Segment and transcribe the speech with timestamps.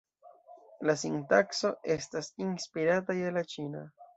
[0.89, 3.89] La sintakso estas inspirata je la ĉina.